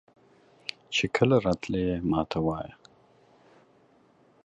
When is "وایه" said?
2.45-2.73